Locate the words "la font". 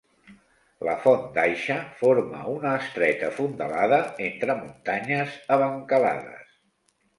0.87-1.27